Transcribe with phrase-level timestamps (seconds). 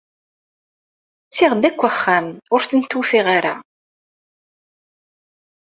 [1.27, 3.55] Ttiɣ-d akk axxam, ur tent-ufiɣ ara.